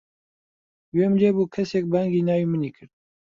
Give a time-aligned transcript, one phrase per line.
[0.93, 2.91] گوێم لێ بوو کەسێک بانگی ناوی منی کرد.